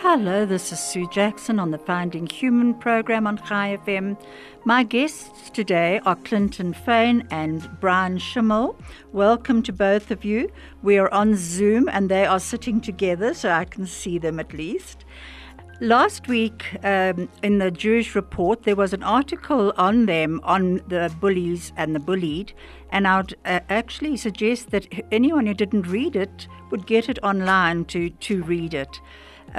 [0.00, 4.20] Hello, this is Sue Jackson on the Finding Human program on Chai FM.
[4.64, 8.76] My guests today are Clinton Fein and Bryan Schimmel.
[9.12, 10.50] Welcome to both of you.
[10.82, 14.52] We are on Zoom and they are sitting together so I can see them at
[14.52, 15.04] least.
[15.80, 21.12] Last week um, in the Jewish Report, there was an article on them, on the
[21.20, 22.52] bullies and the bullied,
[22.90, 27.18] and I would uh, actually suggest that anyone who didn't read it would get it
[27.24, 29.00] online to, to read it.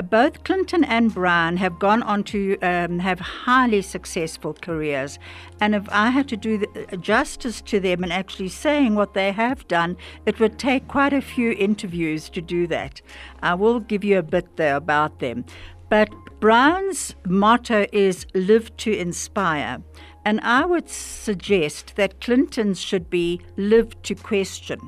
[0.03, 5.17] Both Clinton and Bryan have gone on to um, have highly successful careers.
[5.61, 9.13] And if I had to do the, uh, justice to them and actually saying what
[9.13, 13.01] they have done, it would take quite a few interviews to do that.
[13.41, 15.45] I will give you a bit there about them.
[15.89, 19.81] But Bryan's motto is live to inspire.
[20.25, 24.79] And I would suggest that Clinton's should be live to question.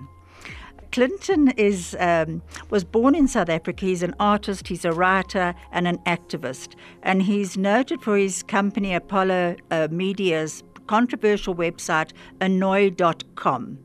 [0.91, 3.85] Clinton is um, was born in South Africa.
[3.85, 6.75] He's an artist, he's a writer, and an activist.
[7.03, 13.79] And he's noted for his company Apollo uh, Media's controversial website, Annoy.com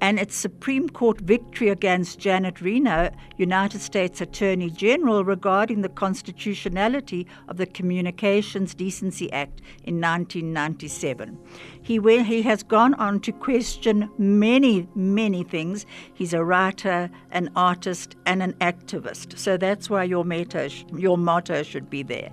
[0.00, 7.26] and its Supreme Court victory against Janet Reno, United States Attorney General, regarding the constitutionality
[7.48, 11.38] of the Communications Decency Act in 1997.
[11.82, 15.86] He, he has gone on to question many, many things.
[16.12, 19.38] He's a writer, an artist, and an activist.
[19.38, 22.30] So that's why your motto, your motto should be there.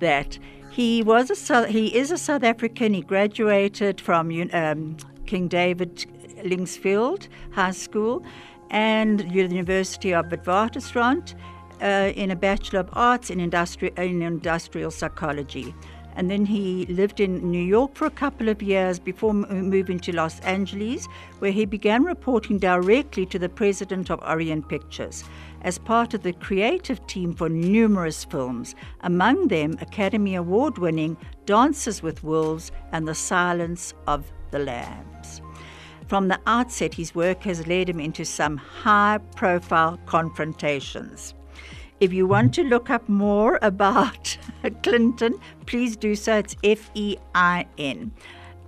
[0.00, 0.38] That
[0.70, 2.94] he was a he is a South African.
[2.94, 4.96] He graduated from um,
[5.26, 6.06] King David
[6.44, 8.24] Linksfield High School
[8.70, 11.34] and the University of Witwatersrand
[11.80, 15.74] uh, in a Bachelor of Arts in, industri- in Industrial Psychology.
[16.16, 20.12] And then he lived in New York for a couple of years before moving to
[20.12, 21.06] Los Angeles,
[21.38, 25.22] where he began reporting directly to the president of Orion Pictures
[25.62, 31.16] as part of the creative team for numerous films, among them Academy Award winning
[31.46, 35.40] Dances with Wolves and The Silence of the Lambs.
[36.08, 41.34] From the outset, his work has led him into some high profile confrontations.
[42.00, 44.38] If you want to look up more about
[44.82, 46.38] Clinton, please do so.
[46.38, 48.12] It's F E I N.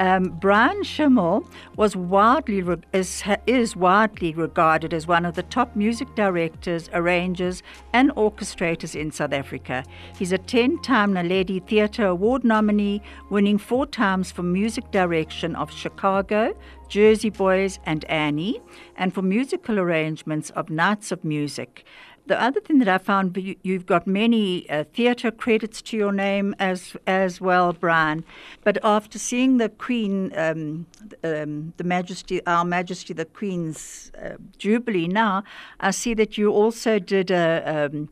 [0.00, 1.44] Um, Bryan Schimmel
[1.77, 7.62] was widely is, is widely regarded as one of the top music directors, arrangers,
[7.93, 9.84] and orchestrators in South Africa.
[10.19, 16.55] He's a 10-time Naledi Theatre Award nominee, winning four times for music direction of Chicago,
[16.88, 18.59] Jersey Boys, and Annie,
[18.97, 21.84] and for musical arrangements of Nights of Music.
[22.30, 26.54] The other thing that I found, you've got many uh, theatre credits to your name
[26.60, 28.24] as as well, Bryan.
[28.62, 30.86] But after seeing the Queen, um,
[31.24, 35.42] um, the Majesty, Our Majesty the Queen's uh, Jubilee, now
[35.80, 37.88] I see that you also did a.
[37.90, 38.08] Um,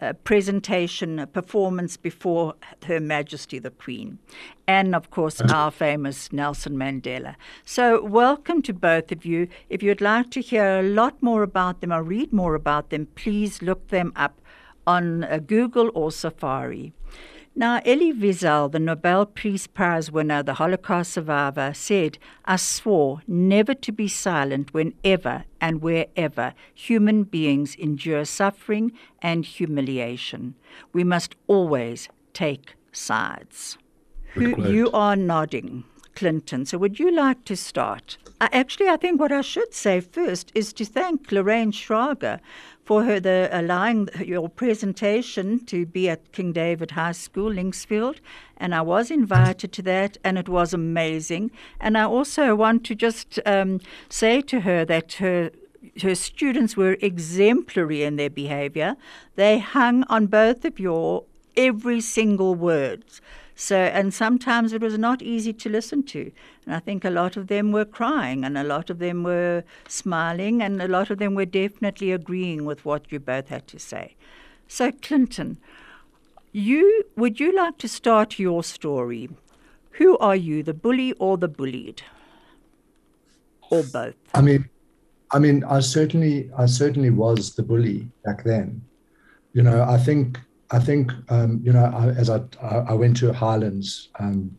[0.00, 2.54] a presentation, a performance before
[2.86, 4.18] Her Majesty the Queen,
[4.66, 7.36] and of course our famous Nelson Mandela.
[7.64, 9.48] So, welcome to both of you.
[9.68, 13.08] If you'd like to hear a lot more about them or read more about them,
[13.14, 14.40] please look them up
[14.86, 16.92] on uh, Google or Safari.
[17.56, 23.74] Now, Elie Wiesel, the Nobel Peace Prize winner, the Holocaust survivor, said, I swore never
[23.74, 30.54] to be silent whenever and wherever human beings endure suffering and humiliation.
[30.92, 33.78] We must always take sides.
[34.34, 35.82] Who, you are nodding,
[36.14, 36.64] Clinton.
[36.66, 38.16] So, would you like to start?
[38.40, 42.40] actually, I think what I should say first is to thank Lorraine Schrager
[42.90, 48.16] for her the allowing your presentation to be at King David High School, Linksfield,
[48.56, 51.52] and I was invited to that, and it was amazing.
[51.78, 53.78] And I also want to just um,
[54.08, 55.52] say to her that her
[56.02, 58.96] her students were exemplary in their behavior.
[59.36, 61.22] They hung on both of your
[61.56, 63.20] every single words.
[63.60, 66.32] So, and sometimes it was not easy to listen to.
[66.64, 69.64] And I think a lot of them were crying, and a lot of them were
[69.86, 73.78] smiling, and a lot of them were definitely agreeing with what you both had to
[73.78, 74.16] say.
[74.66, 75.58] So, Clinton,
[76.52, 79.28] you would you like to start your story?
[79.98, 82.00] Who are you, the bully or the bullied,
[83.70, 84.14] or both?
[84.32, 84.70] I mean,
[85.32, 88.80] I mean, I certainly, I certainly was the bully back then.
[89.52, 90.40] You know, I think
[90.70, 94.56] I think um, you know I, as I I went to Highlands um,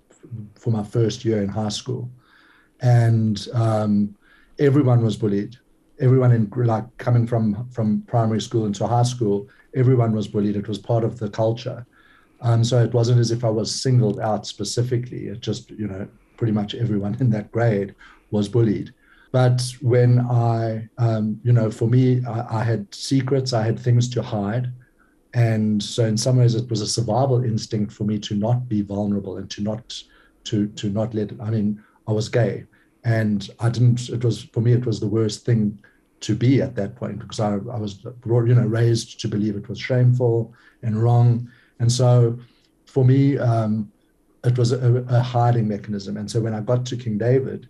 [0.56, 2.10] for my first year in high school,
[2.81, 4.16] and um,
[4.60, 5.56] everyone was bullied.
[6.00, 10.56] Everyone in like coming from from primary school into high school, everyone was bullied.
[10.56, 11.86] It was part of the culture.
[12.42, 15.28] Um, so it wasn't as if I was singled out specifically.
[15.28, 17.94] It just, you know, pretty much everyone in that grade
[18.31, 18.94] was bullied.
[19.31, 24.10] But when I, um, you know, for me, I, I, had secrets, I had things
[24.10, 24.72] to hide.
[25.33, 28.81] And so in some ways it was a survival instinct for me to not be
[28.81, 30.04] vulnerable and to not,
[30.45, 32.66] to, to not let, I mean, I was gay
[33.04, 35.80] and I didn't, it was, for me, it was the worst thing
[36.22, 39.69] to be at that point because I, I was, you know, raised to believe it
[39.69, 41.50] was shameful and wrong.
[41.80, 42.38] And so
[42.86, 43.92] for me, um,
[44.44, 46.18] it was a, a, hiding mechanism.
[46.18, 47.69] And so when I got to King David,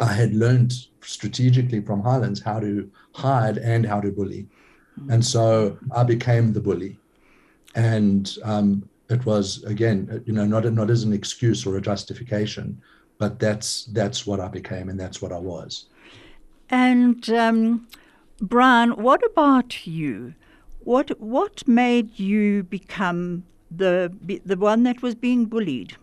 [0.00, 4.48] I had learned strategically from Highlands how to hide and how to bully.
[5.10, 6.98] And so I became the bully.
[7.74, 12.80] And um, it was, again, you know, not, not as an excuse or a justification,
[13.18, 15.86] but that's, that's what I became and that's what I was.
[16.70, 17.88] And um,
[18.40, 20.34] Bryan, what about you?
[20.80, 24.12] What, what made you become the,
[24.44, 25.96] the one that was being bullied?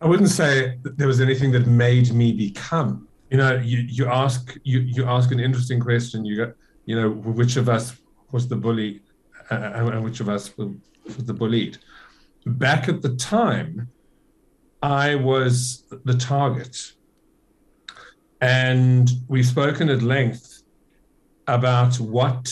[0.00, 3.06] I wouldn't say there was anything that made me become.
[3.30, 6.24] You know, you, you ask you you ask an interesting question.
[6.24, 6.52] You go,
[6.84, 7.96] you know, which of us
[8.32, 9.00] was the bully,
[9.50, 10.70] uh, and which of us was
[11.18, 11.78] the bullied.
[12.46, 13.88] Back at the time,
[14.82, 16.92] I was the target,
[18.40, 20.62] and we've spoken at length
[21.46, 22.50] about what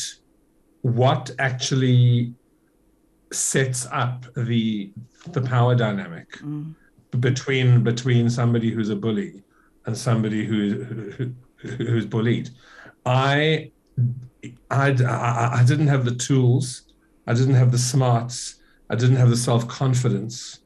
[0.82, 2.34] what actually
[3.32, 4.92] sets up the
[5.32, 6.30] the power dynamic.
[6.38, 6.74] Mm
[7.20, 9.42] between between somebody who's a bully
[9.86, 10.84] and somebody who,
[11.16, 12.50] who who's bullied.
[13.06, 13.72] I,
[14.70, 16.82] I I didn't have the tools,
[17.26, 18.56] I didn't have the smarts,
[18.90, 20.60] I didn't have the self confidence,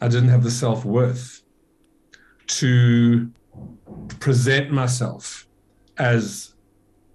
[0.00, 1.42] I didn't have the self worth
[2.46, 3.30] to
[4.20, 5.46] present myself
[5.98, 6.54] as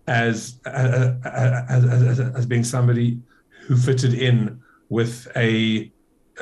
[0.08, 3.20] as, as as, as being somebody
[3.66, 5.92] who fitted in with a,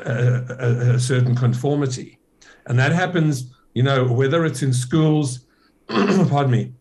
[0.05, 2.19] a, a certain conformity.
[2.65, 5.45] And that happens, you know, whether it's in schools,
[5.87, 6.73] pardon me,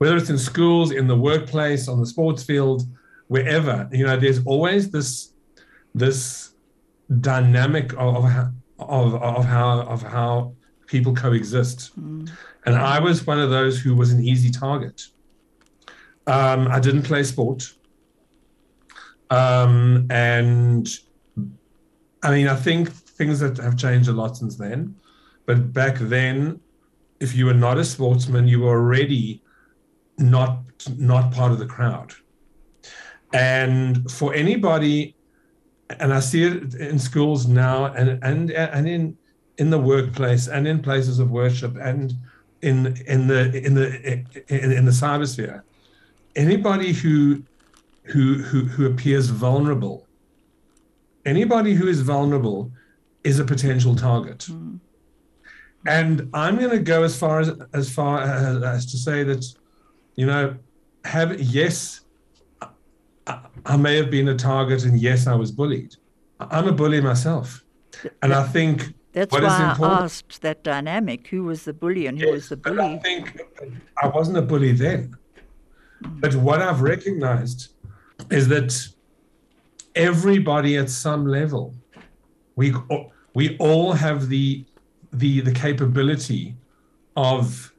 [0.00, 2.84] whether it's in schools, in the workplace, on the sports field,
[3.28, 5.34] wherever, you know, there's always this
[5.94, 6.54] this
[7.20, 8.24] dynamic of
[8.78, 10.54] of, of how of how
[10.86, 11.78] people coexist.
[12.00, 12.30] Mm.
[12.64, 15.02] And I was one of those who was an easy target.
[16.26, 17.70] Um, I didn't play sport.
[19.28, 20.88] Um, and
[22.22, 24.94] I mean, I think things that have changed a lot since then.
[25.44, 26.58] But back then,
[27.20, 29.42] if you were not a sportsman, you were already
[30.20, 30.58] not
[30.96, 32.14] not part of the crowd.
[33.32, 35.14] And for anybody,
[35.98, 39.16] and I see it in schools now, and and and in
[39.58, 42.14] in the workplace, and in places of worship, and
[42.62, 45.62] in in the in the in, in the cybersphere,
[46.36, 47.42] anybody who
[48.04, 50.06] who who who appears vulnerable,
[51.24, 52.70] anybody who is vulnerable
[53.24, 54.46] is a potential target.
[54.50, 54.80] Mm.
[55.86, 59.44] And I'm going to go as far as as far as, as, to say that,
[60.20, 60.54] you know,
[61.06, 62.02] have yes,
[63.26, 65.96] I, I may have been a target, and yes, I was bullied.
[66.38, 67.64] I'm a bully myself,
[68.20, 72.26] and I think that's why I asked that dynamic: who was the bully and who
[72.26, 72.96] yes, was the bully?
[72.96, 73.40] I think
[74.02, 75.16] I wasn't a bully then,
[76.02, 77.72] but what I've recognized
[78.30, 78.76] is that
[79.94, 81.74] everybody at some level
[82.56, 82.74] we
[83.32, 84.66] we all have the
[85.14, 86.54] the the capability
[87.16, 87.69] of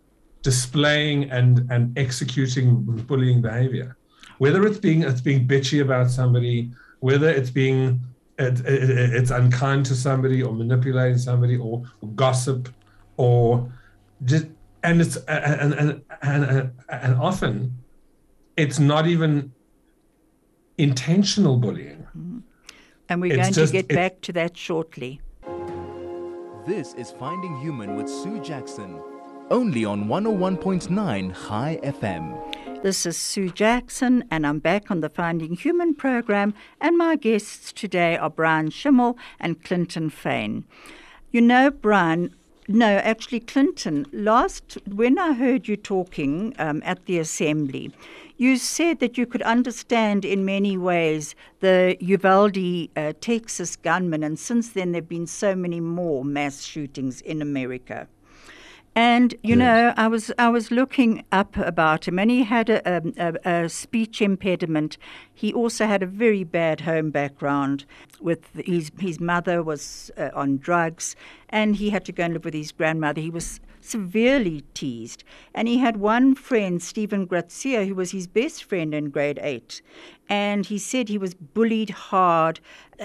[0.41, 3.95] displaying and and executing bullying behavior
[4.39, 7.99] whether it's being it's being bitchy about somebody whether it's being
[8.39, 12.69] it, it, it's unkind to somebody or manipulating somebody or, or gossip
[13.17, 13.71] or
[14.25, 14.47] just
[14.83, 17.77] and it's and and and, and often
[18.57, 19.51] it's not even
[20.77, 22.39] intentional bullying mm-hmm.
[23.11, 25.19] And we're it's going just, to get back to that shortly.
[26.65, 29.01] This is Finding Human with Sue Jackson,
[29.51, 32.81] only on 101.9 Chai FM.
[32.83, 37.73] This is Sue Jackson, and I'm back on the Finding Human program, and my guests
[37.73, 40.63] today are Bryan Schimmel and Clinton Fein.
[41.31, 42.33] You know, Bryan,
[42.69, 47.93] no, actually, Clinton, last, when I heard you talking um, at the assembly,
[48.37, 54.39] you said that you could understand in many ways the Uvalde, uh, Texas gunman, and
[54.39, 58.07] since then there have been so many more mass shootings in America.
[58.93, 59.55] And you Yes.
[59.55, 63.63] know, I was I was looking up about him, and he had a, um, a,
[63.63, 64.97] a speech impediment.
[65.33, 67.85] He also had a very bad home background.
[68.19, 71.15] With his his mother was uh, on drugs,
[71.49, 73.21] and he had to go and live with his grandmother.
[73.21, 75.23] He was severely teased,
[75.55, 79.81] and he had one friend, Stephen Garcia, who was his best friend in grade eight,
[80.29, 82.59] and he said he was bullied hard,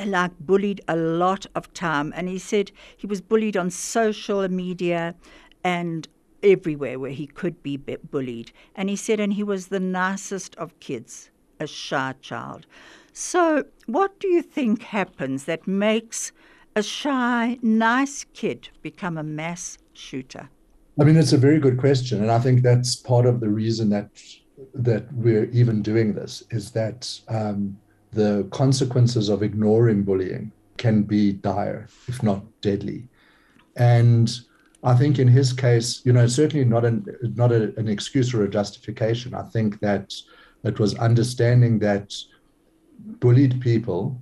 [0.04, 5.14] like bullied a lot of time, and he said he was bullied on social media
[5.66, 6.06] and
[6.44, 8.52] everywhere where he could be bullied.
[8.76, 12.66] And he said, and he was the nicest of kids, a shy child.
[13.12, 16.30] So, what do you think happens that makes
[16.76, 20.48] a shy, nice kid become a mass shooter?
[21.00, 23.90] I mean, it's a very good question, and I think that's part of the reason
[23.90, 24.08] that
[24.72, 27.76] that we're even doing this is that um,
[28.12, 33.08] the consequences of ignoring bullying can be dire, if not deadly.
[33.76, 34.30] And
[34.86, 38.44] I think in his case, you know, certainly not an not a, an excuse or
[38.44, 39.34] a justification.
[39.34, 40.14] I think that
[40.62, 42.14] it was understanding that
[43.18, 44.16] bullied people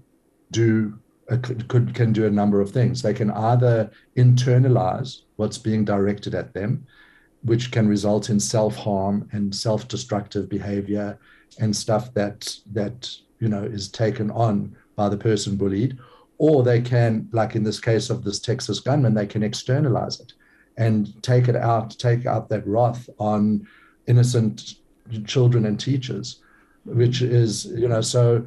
[0.52, 0.99] do
[1.42, 3.02] could, can do a number of things.
[3.02, 6.87] They can either internalize what's being directed at them,
[7.42, 11.18] which can result in self-harm and self-destructive behavior
[11.61, 15.99] and stuff that that you know is taken on by the person bullied,
[16.38, 20.33] or they can, like in this case of this Texas gunman, they can externalize it
[20.76, 23.66] and take it out, take out that wrath on
[24.06, 24.74] innocent
[25.26, 26.40] children and teachers,
[26.84, 28.44] which is you know so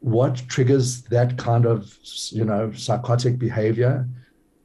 [0.00, 1.96] what triggers that kind of
[2.30, 4.06] you know psychotic behavior?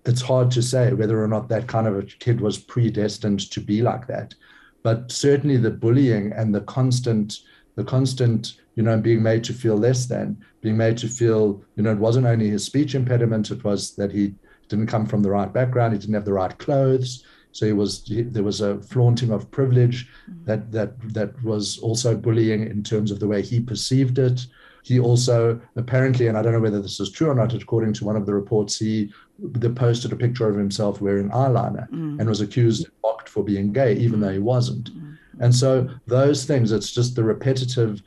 [0.06, 3.60] It's hard to say whether or not that kind of a kid was predestined to
[3.60, 4.34] be like that.
[4.82, 7.40] But certainly the bullying and the constant
[7.76, 11.84] the constant you know being made to feel less than being made to feel you
[11.84, 14.34] know it wasn't only his speech impediment it was that he
[14.70, 18.04] didn't come from the right background he didn't have the right clothes so he was
[18.06, 20.46] he, there was a flaunting of privilege mm.
[20.46, 24.46] that that that was also bullying in terms of the way he perceived it.
[24.84, 28.06] He also apparently, and I don't know whether this is true or not, according to
[28.06, 32.20] one of the reports, he they posted a picture of himself wearing eyeliner mm.
[32.20, 34.94] and was accused and mocked for being gay, even though he wasn't.
[34.94, 35.18] Mm.
[35.40, 38.02] And so those things, it's just the repetitive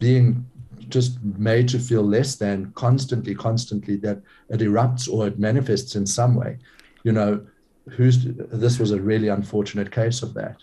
[0.00, 0.44] being
[0.92, 6.06] just made to feel less than constantly, constantly that it erupts or it manifests in
[6.06, 6.58] some way.
[7.02, 7.44] You know,
[7.90, 10.62] who's this was a really unfortunate case of that.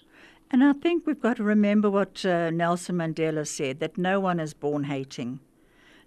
[0.52, 4.40] And I think we've got to remember what uh, Nelson Mandela said that no one
[4.40, 5.40] is born hating.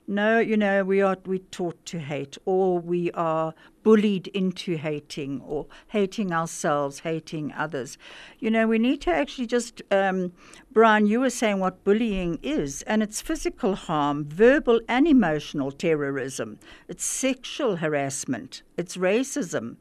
[0.08, 3.54] No, you know, we are we taught to hate, or we are
[3.84, 7.96] bullied into hating, or hating ourselves, hating others.
[8.40, 10.32] You know, we need to actually just, um,
[10.72, 16.58] Bryan, you were saying what bullying is, and it's physical harm, verbal and emotional terrorism,
[16.88, 19.76] it's sexual harassment, it's racism,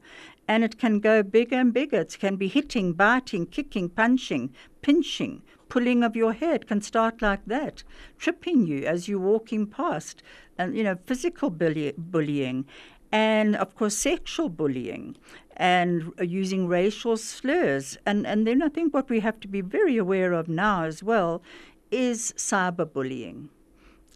[0.46, 2.00] and it can go bigger and bigger.
[2.00, 4.52] It can be hitting, biting, kicking, punching,
[4.82, 6.54] pinching, pulling of your hair.
[6.56, 7.82] It can start like that,
[8.18, 10.22] tripping you as you're walking past,
[10.58, 12.66] and you know, physical bully- bullying,
[13.10, 15.16] and of course, sexual bullying,
[15.56, 17.96] and using racial slurs.
[18.04, 21.02] And and then I think what we have to be very aware of now as
[21.02, 21.42] well
[21.90, 23.48] is cyberbullying.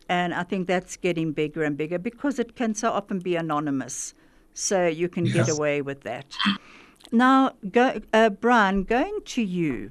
[0.09, 4.15] And I think that's getting bigger and bigger because it can so often be anonymous.
[4.53, 6.27] So you can get away with that.
[7.13, 9.91] Now, go, uh, Bryan, going to you.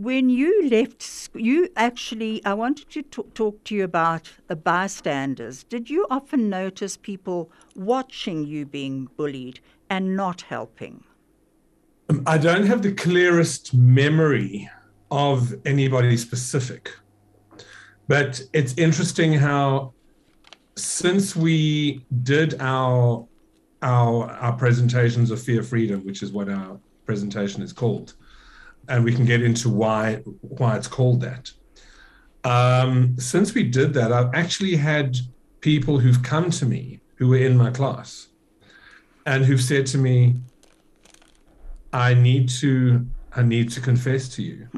[0.00, 5.62] When you left, you actually, I wanted to talk, talk to you about the bystanders.
[5.64, 11.04] Did you often notice people watching you being bullied and not helping?
[12.08, 14.70] Um, I don't have the clearest memory
[15.10, 16.92] of anybody specific,
[18.08, 19.92] but it's interesting how
[20.76, 23.28] since we did our
[23.82, 28.14] our our presentations of fear freedom, which is what our presentation is called,
[28.88, 31.50] and we can get into why why it's called that.
[32.44, 35.16] Um, since we did that, I've actually had
[35.60, 38.28] people who've come to me who were in my class
[39.26, 40.36] and who've said to me,
[41.92, 44.68] I need to I need to confess to you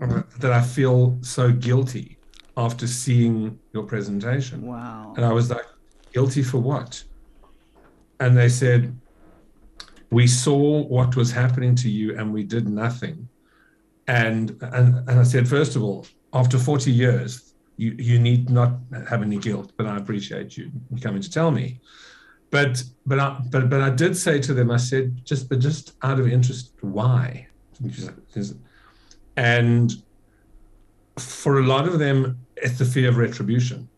[0.00, 2.18] uh, that I feel so guilty
[2.56, 4.66] after seeing your presentation.
[4.66, 5.14] Wow.
[5.16, 5.66] And I was like,
[6.12, 7.02] guilty for what?
[8.20, 8.96] And they said,
[10.14, 13.28] we saw what was happening to you and we did nothing.
[14.06, 18.72] And and, and I said, first of all, after 40 years, you, you need not
[19.08, 20.70] have any guilt, but I appreciate you
[21.02, 21.80] coming to tell me.
[22.50, 25.96] But but I but but I did say to them, I said, just but just
[26.02, 27.48] out of interest, why?
[29.36, 29.92] And
[31.18, 33.88] for a lot of them, it's the fear of retribution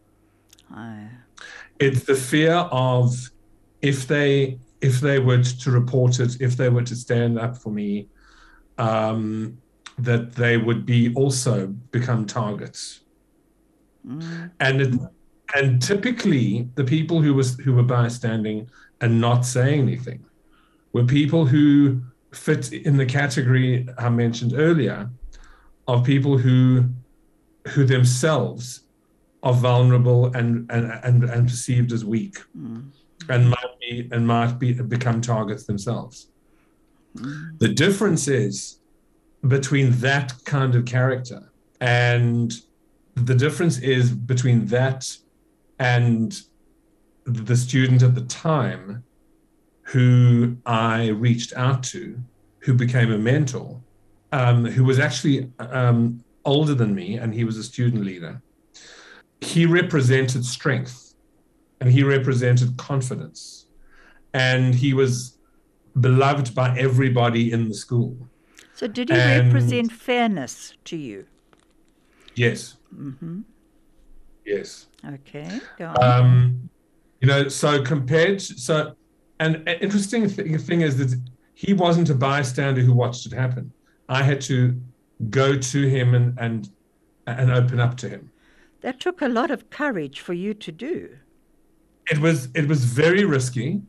[1.79, 3.15] it's the fear of
[3.83, 7.71] if they if they were to report it if they were to stand up for
[7.71, 8.09] me
[8.79, 9.57] um,
[9.99, 13.01] that they would be also become targets.
[14.61, 14.95] And it,
[15.55, 18.69] and typically the people who was who were bystanding
[19.01, 20.25] and not saying anything
[20.93, 22.03] were people who
[22.33, 25.11] fit in the category I mentioned earlier
[25.89, 26.91] of people who
[27.69, 28.83] who themselves
[29.43, 32.39] are vulnerable and and and, and perceived as weak
[33.29, 36.29] and might be and might be become targets themselves.
[37.59, 38.79] The difference is
[39.47, 42.53] between that kind of character and
[43.15, 45.17] the difference is between that
[45.79, 46.41] and
[47.25, 49.03] the student at the time
[49.83, 52.19] who I reached out to,
[52.61, 53.81] who became a mentor,
[54.33, 58.43] um, who was actually um, older than me, and he was a student leader.
[59.41, 61.06] He represented strength
[61.81, 63.67] and he represented confidence,
[64.33, 65.39] and he was
[66.01, 68.17] beloved by everybody in the school.
[68.75, 71.27] So, did he And- represent fairness to you?
[72.35, 72.77] Yes.
[74.45, 74.87] Yes.
[75.05, 76.03] Okay, go on.
[76.03, 76.71] Um,
[77.21, 78.95] you know, so compared, so
[79.41, 81.19] an interesting thing, thing is that
[81.55, 83.73] he wasn't a bystander who watched it happen.
[84.09, 84.79] I had to
[85.31, 86.69] go to him and and
[87.27, 88.31] and open up to him.
[88.83, 91.17] that took a lot of courage for you to do.
[92.11, 93.83] It was it was very risky.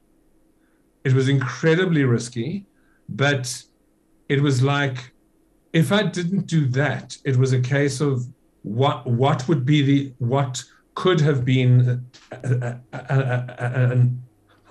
[1.03, 2.65] It was incredibly risky,
[3.07, 3.63] but
[4.29, 5.13] it was like
[5.73, 8.27] if I didn't do that, it was a case of
[8.63, 10.63] what what would be the what
[10.95, 14.21] could have been a, a, a, an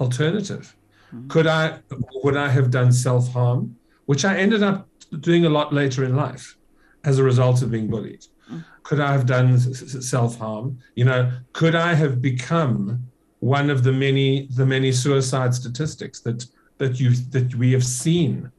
[0.01, 0.75] alternative.
[1.15, 1.29] Mm-hmm.
[1.29, 1.79] Could I
[2.25, 3.77] would I have done self harm,
[4.07, 4.89] which I ended up
[5.21, 6.57] doing a lot later in life
[7.05, 8.27] as a result of being bullied.
[8.51, 8.65] Mm.
[8.83, 10.79] Could I have done self harm?
[10.95, 13.07] You know, could I have become
[13.47, 16.45] one of the many the many suicide statistics that
[16.79, 18.51] that you that we have seen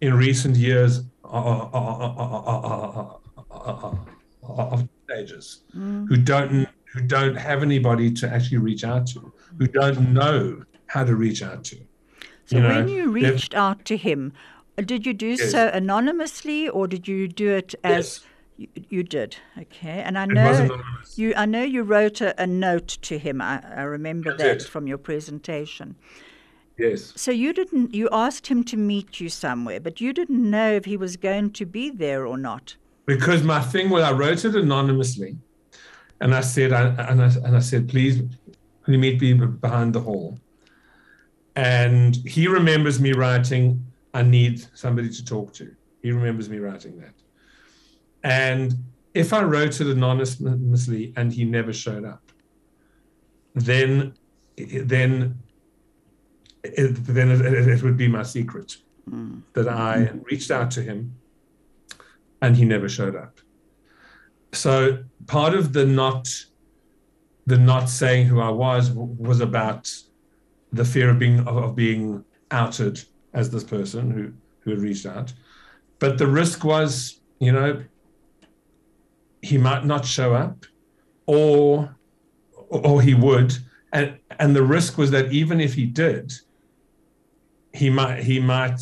[0.00, 0.92] in recent years
[4.44, 10.12] of teenagers who don't who don't have anybody to actually reach out to, who don't
[10.12, 11.76] know how to reach out to.
[12.44, 14.34] So, you know, when you reached out to him,
[14.76, 15.50] uh, did you do Yes.
[15.52, 18.20] so anonymously or did you do it as Yes.
[18.56, 19.36] You, you did?
[19.58, 20.82] Okay, and I know
[21.14, 21.34] you.
[21.36, 23.40] I know you wrote a, a note to him.
[23.40, 25.96] I, I remember that from your presentation.
[26.78, 27.12] Yes.
[27.16, 27.94] So you didn't.
[27.94, 31.50] You asked him to meet you somewhere, but you didn't know if he was going
[31.52, 32.76] to be there or not.
[33.06, 35.36] because my thing was I wrote it anonymously,
[36.20, 38.18] and I said, I, and I and I said, please,
[38.84, 40.38] can you meet me behind the hall?
[41.54, 43.84] And he remembers me writing,
[44.14, 45.74] I need somebody to talk to.
[46.02, 47.14] He remembers me writing that.
[48.24, 48.74] And
[49.14, 52.22] if I wrote it anonymously and he never showed up,
[53.54, 54.14] then
[54.56, 55.38] then
[56.62, 58.76] it, then it, it, would be my secret
[59.10, 59.42] mm.
[59.54, 60.24] that I mm.
[60.30, 61.16] reached out to him
[62.40, 63.40] and he never showed up.
[64.52, 66.28] So part of the not
[67.46, 69.92] the not saying who I was was about
[70.72, 73.02] the fear of being of, of being outed
[73.34, 75.32] as this person who who had reached out.
[75.98, 77.82] But the risk was, you know,
[79.42, 80.64] he might not show up,
[81.26, 81.94] or
[82.68, 83.52] or he would,
[83.92, 86.32] and and the risk was that even if he did,
[87.72, 88.80] he might he might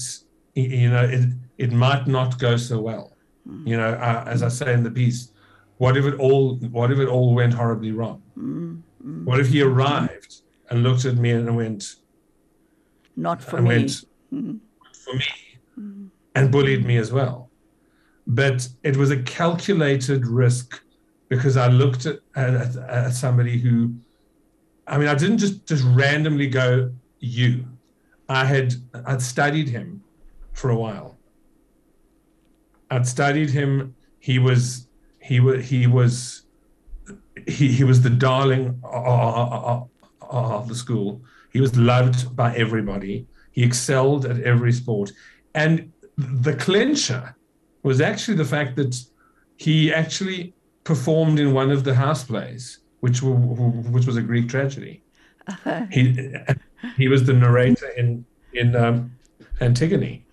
[0.55, 1.25] you know it
[1.59, 3.17] it might not go so well.
[3.49, 3.67] Hmm.
[3.67, 5.33] You know uh, as i say in the piece
[5.79, 8.23] what if it all what if it all went horribly wrong?
[8.35, 9.25] Hmm, hmm.
[9.25, 11.97] What if he arrived and looked at me and went
[13.17, 13.77] Not for and me.
[13.77, 14.05] went
[15.05, 17.50] for me and bullied me as well
[18.27, 20.83] but it was a calculated risk
[21.29, 23.93] because i looked at, at, at somebody who
[24.87, 27.67] i mean i didn't just just randomly go you.
[28.29, 28.75] I had
[29.07, 30.03] i'd studied him
[30.53, 31.19] for a while.
[32.91, 33.95] I'd studied him.
[34.19, 34.89] He was
[35.21, 36.43] he was he was
[37.47, 39.89] he, he was the darling of,
[40.21, 41.23] of the school.
[41.53, 43.27] He was loved by everybody.
[43.53, 45.13] He excelled at every sport.
[45.55, 47.35] And the clincher
[47.83, 48.97] was actually the fact that
[49.57, 54.49] he actually performed in one of the house plays which were, which was a greek
[54.49, 55.03] tragedy.
[55.91, 56.35] He
[56.97, 59.13] he was the narrator in in um,
[59.61, 60.25] Antigone,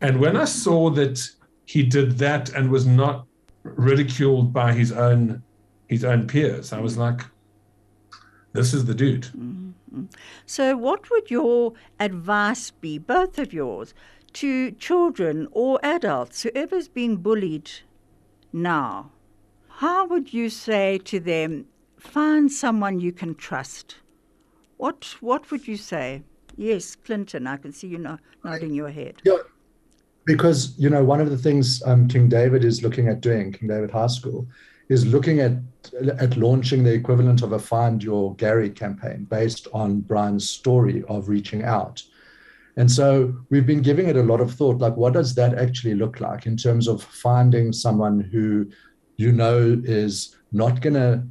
[0.00, 1.20] and when I saw that
[1.64, 3.26] he did that and was not
[3.62, 5.42] ridiculed by his own
[5.88, 7.22] his own peers, I was like,
[8.52, 9.28] "This is the dude."
[10.46, 13.94] So, what would your advice be, both of yours,
[14.34, 17.70] to children or adults, whoever's being bullied
[18.52, 19.10] now?
[19.68, 21.66] How would you say to them,
[21.98, 23.96] find someone you can trust?
[24.76, 26.22] What What would you say?
[26.56, 29.16] Yes, Clinton, I can see you no- nodding your head.
[29.24, 29.38] Yeah,
[30.24, 33.68] because you know one of the things um, King David is looking at doing, King
[33.68, 34.46] David High School,
[34.88, 35.52] is looking at
[36.18, 41.28] at launching the equivalent of a Find Your Gary campaign based on Bryan's story of
[41.28, 42.02] reaching out.
[42.76, 45.94] And so we've been giving it a lot of thought, like what does that actually
[45.94, 48.68] look like in terms of finding someone who
[49.16, 51.22] you know is not going to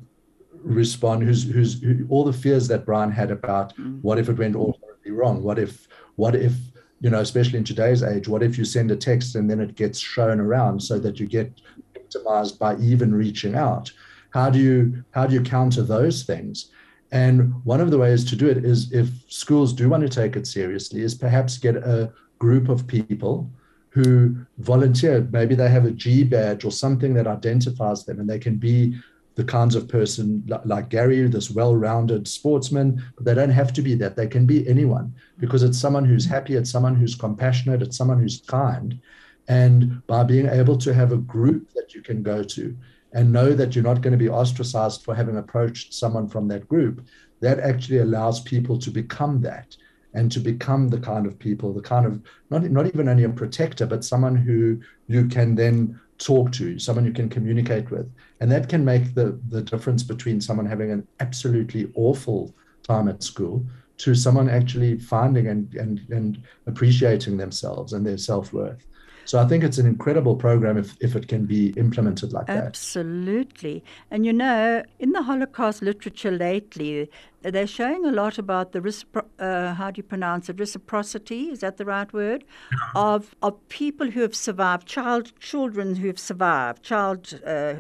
[0.52, 4.02] respond, who's who's who, all the fears that Bryan had about mm.
[4.02, 6.54] what if it went all horribly wrong, what if what if
[7.02, 9.76] you know, especially in today's age, what if you send a text and then it
[9.76, 11.52] gets shown around so that you get
[11.94, 13.92] victimized by even reaching out?
[14.30, 16.72] How do you how do you counter those things?
[17.14, 20.36] And one of the ways to do it is if schools do want to take
[20.36, 23.52] it seriously, is perhaps get a group of people
[23.90, 25.26] who volunteer.
[25.32, 28.98] Maybe they have a G badge or something that identifies them, and they can be
[29.36, 33.94] the kinds of person like Gary, this well-rounded sportsman, but they don't have to be
[33.96, 34.16] that.
[34.16, 38.20] They can be anyone because it's someone who's happy, it's someone who's compassionate, it's someone
[38.20, 39.00] who's kind.
[39.48, 42.76] And by being able to have a group that you can go to
[43.14, 46.68] and know that you're not going to be ostracized for having approached someone from that
[46.68, 47.06] group,
[47.42, 49.76] that actually allows people to become that
[50.14, 53.30] and to become the kind of people, the kind of not, not even only a
[53.30, 58.12] protector, but someone who you can then talk to, someone you can communicate with.
[58.40, 63.24] And that can make the, the difference between someone having an absolutely awful time at
[63.24, 63.66] school
[63.98, 68.86] to someone actually finding and, and, and appreciating themselves and their self worth.
[69.26, 72.66] So I think it's an incredible program if, if it can be implemented like that.
[72.66, 73.84] Absolutely.
[74.12, 77.10] And you know, in the Holocaust literature lately,
[77.42, 79.06] they're showing a lot about the
[79.40, 82.44] uh, how do you pronounce it reciprocity is that the right word
[82.96, 87.76] of of people who have survived child children who have survived child uh,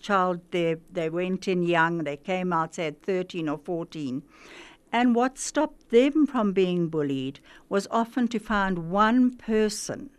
[0.00, 4.22] child they they went in young they came out say at 13 or 14
[4.92, 10.10] and what stopped them from being bullied was often to find one person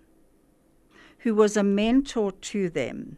[1.23, 3.17] who was a mentor to them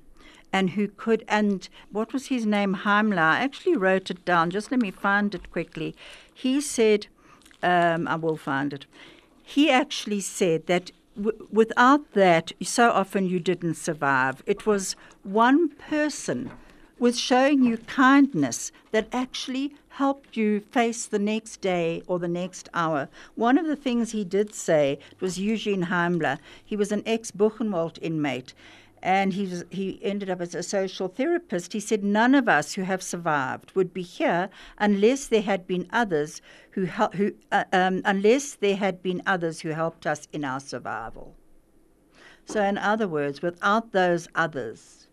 [0.51, 2.75] and who could, and what was his name?
[2.75, 3.17] Heimler.
[3.17, 4.51] I actually wrote it down.
[4.51, 5.95] Just let me find it quickly.
[6.33, 7.07] He said,
[7.63, 8.85] um, I will find it.
[9.41, 10.91] He actually said that
[11.51, 14.43] without that, so often you didn't survive.
[14.45, 16.51] It was one person
[16.99, 22.67] with showing you kindness that actually helped you face the next day or the next
[22.73, 23.07] hour.
[23.35, 26.39] One of the things he did say was Eugene Heimler.
[26.65, 28.55] He was an ex Buchenwald inmate.
[29.03, 31.73] And he, was, he ended up as a social therapist.
[31.73, 35.87] He said, None of us who have survived would be here unless there had been
[35.91, 40.61] others who, who uh, um, unless there had been others who helped us in our
[40.61, 41.35] survival.
[42.45, 45.07] So, in other words, without those others,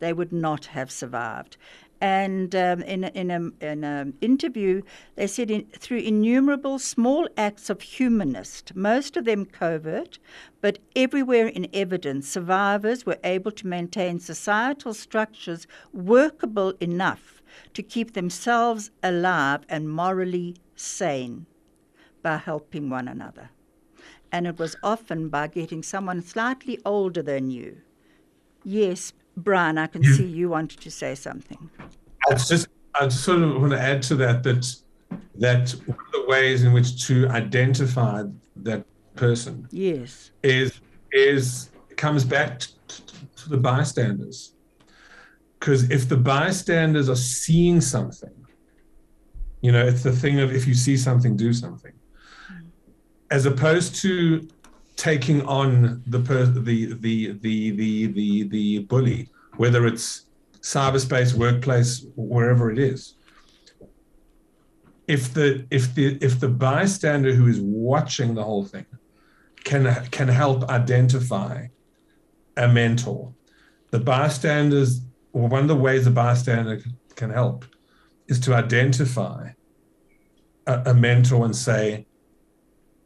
[0.00, 1.56] they would not have survived.
[2.00, 4.82] And um, in, in an in a interview,
[5.16, 10.18] they said in, through innumerable small acts of humanist, most of them covert,
[10.62, 17.42] but everywhere in evidence, survivors were able to maintain societal structures workable enough
[17.74, 21.44] to keep themselves alive and morally sane
[22.22, 23.50] by helping one another.
[24.32, 27.82] And it was often by getting someone slightly older than you.
[28.62, 31.70] Yes, Bryan, I can see you wanted to say something.
[32.28, 34.66] I just, I just sort of want to add to that that
[35.36, 38.24] that one of the ways in which to identify
[38.56, 38.84] that
[39.16, 40.80] person, yes, is
[41.12, 44.54] is comes back to the bystanders.
[45.58, 48.32] Because if the bystanders are seeing something,
[49.60, 51.92] you know, it's the thing of if you see something, do something,
[52.50, 52.66] mm.
[53.30, 54.48] as opposed to
[55.00, 60.26] taking on the per, the, the the the the the bully, whether it's
[60.60, 63.14] cyberspace, workplace, wherever it is.
[65.08, 68.84] If the if the if the bystander who is watching the whole thing
[69.64, 71.68] can can help identify
[72.58, 73.32] a mentor,
[73.92, 75.00] the bystanders
[75.32, 76.78] or one of the ways the bystander
[77.16, 77.64] can help
[78.28, 79.48] is to identify
[80.66, 82.06] a, a mentor and say,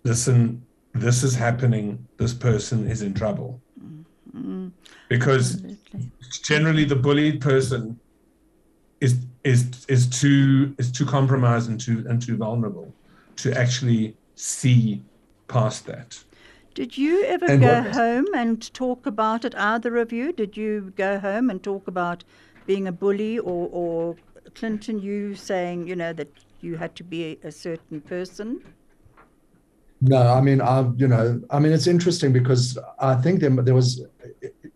[0.03, 3.61] "Listen, this is happening, this person is in trouble.
[3.81, 4.69] Mm-hmm.
[5.09, 6.11] Because Absolutely.
[6.43, 7.99] generally the bullied person
[9.01, 12.93] is is is too is too compromised and too and too vulnerable
[13.37, 15.03] to actually see
[15.49, 16.23] past that.
[16.75, 20.33] Did you ever and go home and talk about it, either of you?
[20.33, 22.25] Did you go home and talk about
[22.67, 24.17] being a bully or, or
[24.55, 26.29] Clinton, you saying, you know, that
[26.61, 28.61] you had to be a certain person?
[30.07, 33.75] No, I mean, I, you know, I mean, it's interesting because I think there, there
[33.75, 34.03] was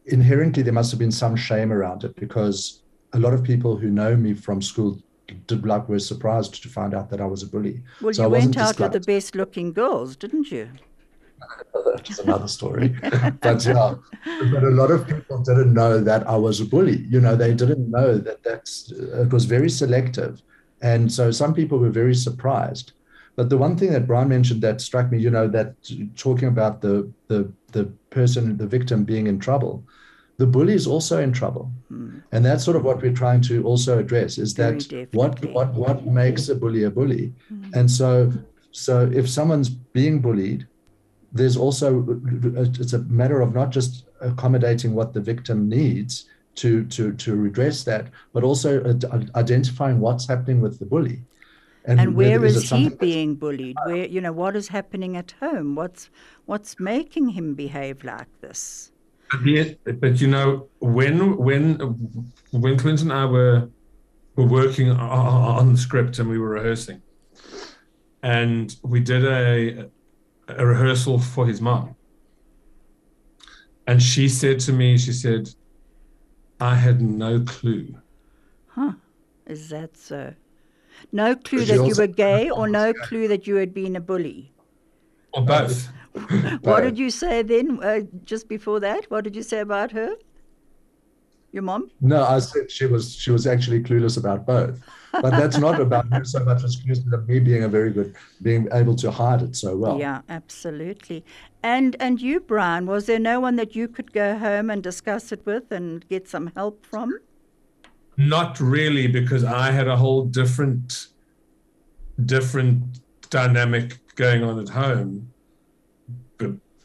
[0.07, 2.81] inherently there must have been some shame around it because
[3.13, 4.99] a lot of people who know me from school
[5.47, 7.83] did like were surprised to find out that I was a bully.
[8.01, 10.71] Well, so you went out with the best looking girls, didn't you?
[11.95, 12.89] That's another story.
[13.43, 13.95] but yeah,
[14.51, 17.05] but a lot of people didn't know that I was a bully.
[17.11, 20.43] You know, they didn't know that that's it was very selective,
[20.81, 22.93] and so some people were very surprised.
[23.39, 25.69] But the one thing that Bryan mentioned that struck me, you know, that
[26.17, 26.95] talking about the
[27.29, 29.85] the the person, the victim being in trouble,
[30.39, 32.21] the bully is also in trouble, mm.
[32.33, 34.75] and that's sort of what we're trying to also address is that
[35.13, 37.73] what what what makes a bully a bully, mm.
[37.79, 38.33] and so
[38.73, 40.67] so if someone's being bullied
[41.33, 41.89] there's also
[42.81, 47.85] it's a matter of not just accommodating what the victim needs to to to redress
[47.85, 48.99] that, but also
[49.37, 51.23] identifying what's happening with the bully.
[51.85, 53.77] And, and where is, is he being bullied?
[53.87, 55.75] Where you know what is happening at home?
[55.75, 56.11] What's
[56.47, 58.93] what's making him behave like this?
[59.31, 61.79] But, but you know when when
[62.51, 63.69] when Clinton and I were
[64.37, 67.03] were working on the script and we were rehearsing,
[68.23, 69.89] and we did a
[70.49, 71.95] a rehearsal for his mom.
[73.87, 75.49] And she said to me, she said,
[76.61, 77.95] I had no clue.
[78.67, 78.93] Huh.
[79.47, 80.35] Is that so?
[81.13, 84.53] No clue that you were gay or no clue that you had been a bully?
[85.33, 85.89] Or both.
[86.63, 89.11] what did you say then, uh, just before that?
[89.11, 90.15] What did you say about her?
[91.53, 91.91] Your mom?
[92.01, 94.81] No, I said she was she was actually clueless about both
[95.13, 96.81] but that's not about her so much as
[97.13, 99.99] of me being a very good, being able to hide it so well.
[99.99, 101.25] Yeah, absolutely.
[101.63, 105.33] And and you, Bryan, was there no one that you could go home and discuss
[105.33, 107.19] it with and get some help from?
[108.19, 111.07] Not really, because I had a whole different,
[112.27, 113.01] different
[113.31, 115.33] dynamic going on at home,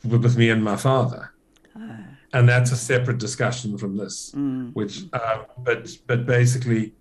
[0.03, 1.33] with me and my father.
[1.75, 1.97] Oh.
[2.33, 4.71] And that's a separate discussion from this, mm.
[4.73, 6.93] which, uh, but but basically,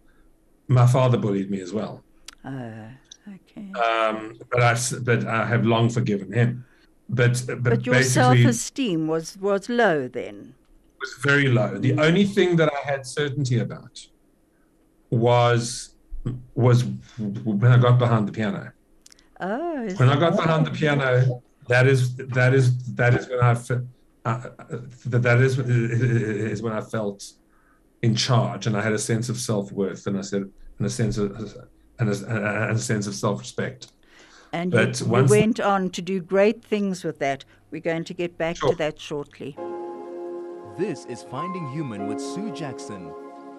[0.68, 2.02] my father bullied me as well.
[2.44, 2.88] Uh,
[3.28, 3.72] okay.
[3.72, 6.64] Um, but I but I have long forgiven him.
[7.08, 10.54] But but, but your self-esteem was was low then.
[11.00, 11.78] Was very low.
[11.78, 14.06] The only thing that I had certainty about
[15.12, 15.94] was
[16.54, 16.84] was
[17.44, 18.72] when I got behind the piano.
[19.40, 19.88] Oh.
[19.96, 23.50] When I got behind the piano, that is that is that is when I
[24.24, 24.48] uh,
[25.06, 27.32] that that is is when I felt
[28.00, 30.90] in charge and I had a sense of self worth and I said and a
[30.90, 31.30] sense of
[31.98, 33.92] and a, and a sense of self respect.
[34.54, 37.44] And but you, you went on to do great things with that.
[37.70, 38.70] We're going to get back sure.
[38.70, 39.56] to that shortly.
[40.78, 43.12] This is Finding Human with Sue Jackson,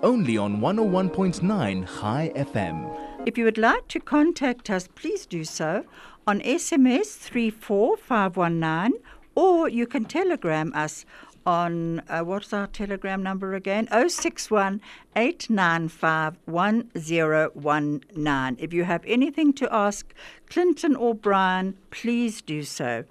[0.04, 2.98] only on 101.9 Chai FM.
[3.26, 5.86] If you would like to contact us, please do so
[6.28, 9.00] on SMS 34519
[9.36, 11.06] or you can telegram us
[11.46, 13.88] on uh, what's our telegram number again?
[13.88, 14.82] 061
[15.16, 18.58] 895 1019.
[18.60, 20.14] If you have anything to ask
[20.50, 23.04] Clinton or Bryan, please do so.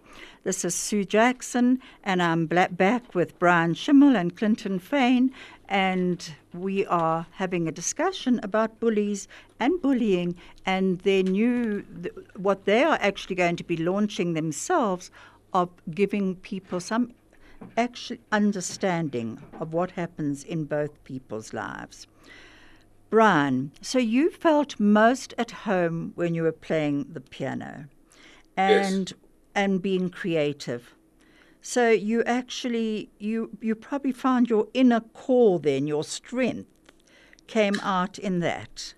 [0.44, 5.30] This is Sue Jackson, and I'm back with Bryan Schimmel and Clinton Fein,
[5.72, 9.26] and we are having a discussion about bullies
[9.58, 11.82] and bullying and their new,
[12.36, 15.10] what they are actually going to be launching themselves
[15.54, 17.14] of giving people some
[17.78, 22.06] actually understanding of what happens in both people's lives.
[23.08, 27.86] Bryan, so you felt most at home when you were playing the piano
[28.58, 29.18] and yes.
[29.54, 30.94] and being creative.
[31.62, 36.68] So you actually you you probably found your inner core then, your strength
[37.46, 38.94] came out in that.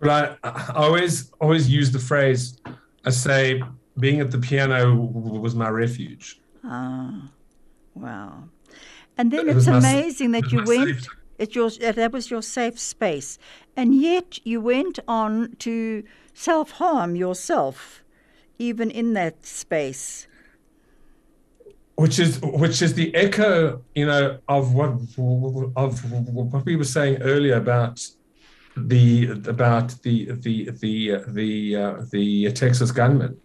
[0.00, 2.58] Well, I, I always always use the phrase
[3.04, 3.62] I say
[3.98, 6.38] being at the piano was my refuge.
[6.62, 7.30] Ah,
[7.94, 8.44] wow.
[9.16, 11.08] And then it's amazing that you went.
[11.38, 13.38] It your that was your safe space,
[13.74, 16.04] and yet you went on to
[16.34, 18.04] self harm yourself,
[18.58, 20.27] even in that space.
[22.02, 24.90] Which is which is the echo, you know, of what
[25.76, 27.96] of what we were saying earlier about
[28.76, 33.36] the about the the the the uh, the Texas gunman.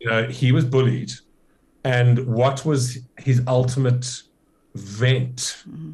[0.00, 1.12] You know, he was bullied
[1.86, 4.22] and what was his ultimate
[4.74, 5.92] vent mm-hmm.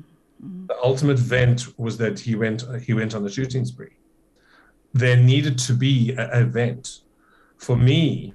[0.66, 3.96] the ultimate vent was that he went he went on the shooting spree
[4.94, 7.00] there needed to be a, a vent
[7.58, 8.32] for me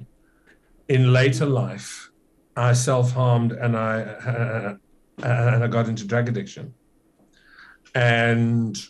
[0.87, 2.06] in later life
[2.57, 4.75] i self-harmed and i uh,
[5.23, 6.73] and i got into drug addiction
[7.95, 8.87] and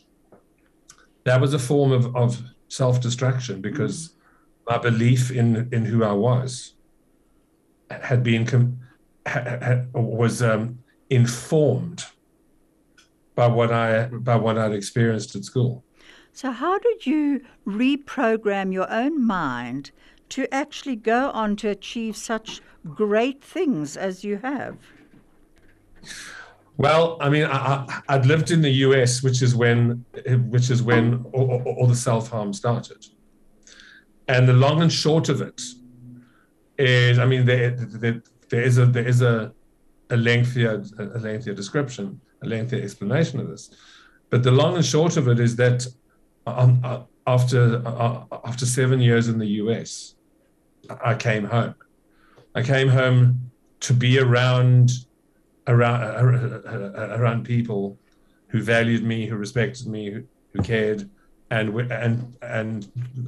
[1.24, 4.74] that was a form of, of self-destruction because mm-hmm.
[4.74, 6.74] my belief in in who i was
[7.90, 8.46] had been
[9.26, 12.06] had, was um, informed
[13.36, 15.84] by what I by what I'd experienced at school.
[16.34, 19.92] So how did you reprogram your own mind
[20.30, 22.62] to actually go on to achieve such
[22.96, 24.78] great things as you have?
[26.78, 30.06] Well, I mean, I, would lived in the US, which is when,
[30.50, 33.06] which is when all, all the self harm started,
[34.28, 35.62] and the long and short of it
[36.78, 39.52] is, I mean, there, there, there is a there is a,
[40.12, 43.72] a lengthier a lengthier description, a lengthier explanation of this,
[44.30, 45.88] but the long and short of it is that
[46.46, 50.13] um, uh, after uh, after seven years in the US,
[50.89, 51.76] I came home.
[52.56, 54.91] I came home to be around
[55.67, 56.04] around
[56.65, 57.97] around people
[58.47, 60.23] who valued me, who respected me, who,
[60.54, 61.10] who cared,
[61.52, 62.88] and and and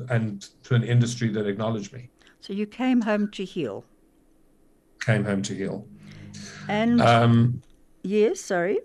[0.10, 2.10] and to an industry that acknowledged me.
[2.42, 3.86] So you came home to heal.
[5.02, 5.86] Came home to heal.
[6.68, 7.62] And um,
[8.04, 8.80] yes, sorry.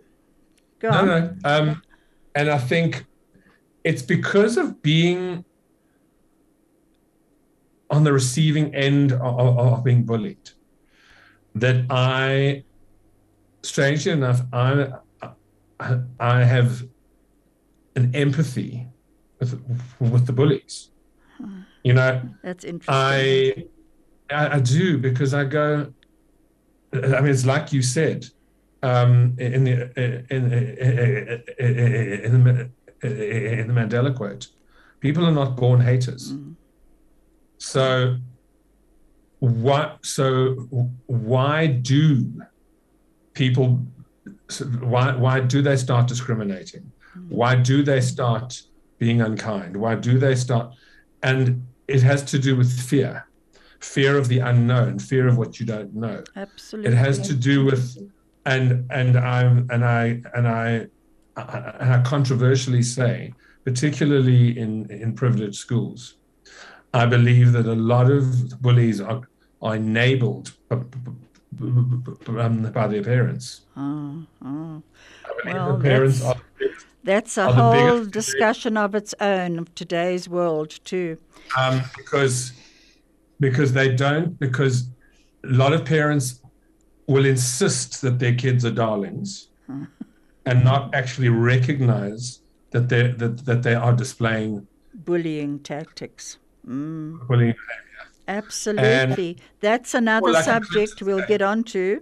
[0.81, 1.09] Go no, on.
[1.09, 1.83] No, um,
[2.35, 3.07] and I think
[3.85, 5.45] it's because of being
[7.95, 10.51] on the receiving end of, of, being bullied
[11.55, 12.65] that I
[13.63, 14.93] strangely enough, I
[16.19, 16.83] I have
[17.97, 18.89] an empathy
[19.39, 19.53] with
[20.01, 20.91] with the bullies.
[21.83, 22.95] You know, that's interesting.
[22.95, 23.67] I,
[24.31, 25.93] I, I do because I go.
[26.93, 28.27] I mean, it's like you said
[28.83, 30.53] um, in the in, in,
[32.25, 32.71] in, the
[33.03, 34.49] in the Mandela quote.
[35.01, 36.33] People are not born haters.
[36.33, 36.55] Mm.
[37.65, 38.17] So
[39.41, 40.05] what?
[40.05, 40.55] So
[41.07, 42.31] why do
[43.33, 43.85] people
[44.81, 46.93] why why do they start discriminating?
[47.29, 48.63] Why do they start
[48.99, 49.77] being unkind?
[49.77, 50.75] Why do they start
[51.23, 53.27] and it has to do with fear
[53.81, 56.23] fear of the unknown fear of what you don't know.
[56.37, 56.91] Absolutely.
[56.91, 57.85] it has to do with
[58.47, 60.87] and and i'm and i and i
[61.37, 63.33] and i controversially say
[63.65, 66.17] particularly in in privileged schools
[66.95, 69.21] i believe that a lot of bullies are,
[69.61, 70.53] are enabled
[71.61, 73.63] um, by the appearance.
[73.77, 74.83] Oh, oh.
[75.45, 76.43] Well, parents that's, are,
[77.03, 81.19] that's a whole discussion of its own of today's world too.
[81.57, 82.53] Um, because
[83.41, 84.89] because they don't because
[85.45, 86.41] a lot of parents
[87.07, 89.49] will insist that their kids are darlings
[90.47, 96.39] and not actually recognize that they that, that they are displaying bullying tactics.
[96.67, 97.55] Mm.
[98.27, 99.31] Absolutely.
[99.31, 102.01] And, That's another well, subject we'll get onto.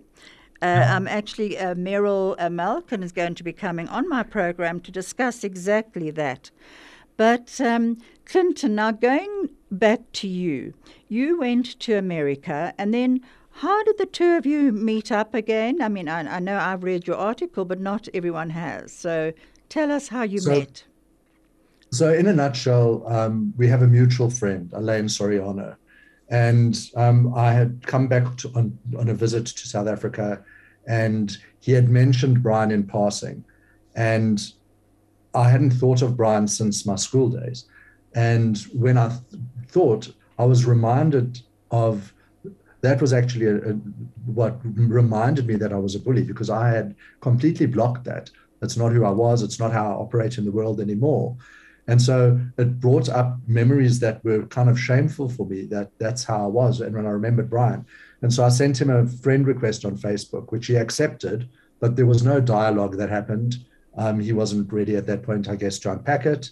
[0.63, 0.97] Uh, yeah.
[0.97, 4.93] um, actually, uh, Meryl uh, Malkin is going to be coming on my program to
[4.93, 6.51] discuss exactly that.
[7.17, 10.75] But, um, Clinton, now going back to you,
[11.09, 13.21] you went to America and then
[13.57, 15.83] how did the two of you meet up again?
[15.83, 18.93] I mean, I, I know I've read your article, but not everyone has.
[18.93, 19.33] So
[19.69, 20.85] tell us how you so, met.
[21.93, 25.77] So, in a nutshell, um, we have a mutual friend, Elaine Soriano,
[26.31, 30.43] and um, I had come back to, on, on a visit to South Africa,
[30.87, 33.45] and he had mentioned Bryan in passing.
[33.95, 34.43] And
[35.35, 37.67] I hadn't thought of Bryan since my school days.
[38.15, 42.15] And when I th- thought, I was reminded of
[42.81, 43.73] that was actually a, a,
[44.25, 48.31] what reminded me that I was a bully because I had completely blocked that.
[48.61, 49.43] That's not who I was.
[49.43, 51.37] It's not how I operate in the world anymore.
[51.89, 56.25] And so it brought up memories that were kind of shameful for me that that's
[56.25, 56.81] how I was.
[56.81, 57.85] And when I remembered Bryan.
[58.23, 61.49] And so I sent him a friend request on Facebook, which he accepted,
[61.81, 63.57] but there was no dialogue that happened.
[63.97, 66.51] Um, he wasn't ready at that point, I guess, to unpack it.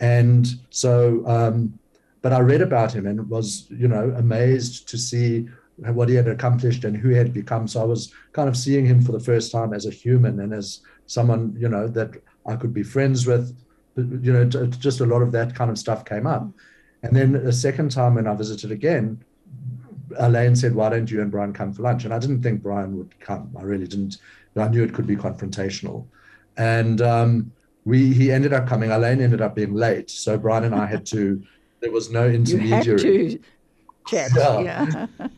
[0.00, 1.78] And so, um,
[2.22, 6.28] but I read about him and was, you know, amazed to see what he had
[6.28, 7.68] accomplished and who he had become.
[7.68, 10.52] So I was kind of seeing him for the first time as a human and
[10.52, 13.56] as someone, you know, that I could be friends with
[14.22, 16.46] you know, just a lot of that kind of stuff came up.
[17.02, 19.22] And then a second time when I visited again,
[20.18, 22.96] Elaine said, "Why don't you and Bryan come for lunch?" And I didn't think Bryan
[22.98, 23.50] would come.
[23.58, 24.18] I really didn't.
[24.56, 26.06] I knew it could be confrontational,
[26.56, 27.52] and um,
[27.84, 28.90] we he ended up coming.
[28.90, 31.42] Elaine ended up being late, so Bryan and I had to.
[31.80, 32.72] There was no intermediary.
[32.76, 33.40] You had to
[34.08, 34.30] chat.
[34.36, 35.06] Yeah.
[35.20, 35.28] yeah.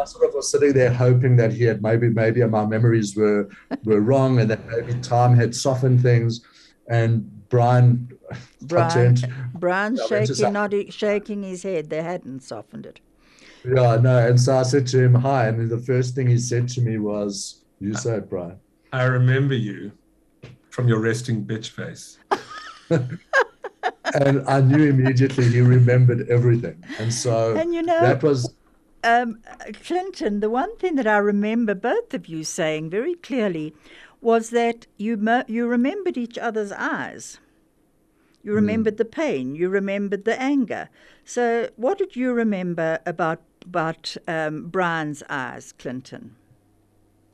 [0.00, 3.48] I sort of was sitting there hoping that he had maybe maybe my memories were
[3.84, 6.44] were wrong and that maybe time had softened things.
[6.88, 8.08] And Bryan,
[8.62, 9.14] Bryan,
[9.52, 11.90] Bryan shaking, nodding, shaking his head.
[11.90, 12.98] They hadn't softened it.
[13.62, 14.26] Yeah, no.
[14.26, 16.96] And so I said to him, "Hi," and the first thing he said to me
[16.96, 18.56] was, "You say it, Bryan."
[18.90, 19.92] I remember you
[20.70, 22.18] from your resting bitch face.
[22.90, 28.54] and I knew immediately he remembered everything, and so and you know that was.
[29.04, 29.40] Um,
[29.82, 33.74] Clinton, the one thing that I remember both of you saying very clearly
[34.22, 35.18] was that you
[35.48, 37.38] you remembered each other's eyes.
[38.44, 39.54] You remembered the pain.
[39.54, 40.88] You remembered the anger.
[41.24, 46.34] So, what did you remember about about um, Bryan's eyes, Clinton?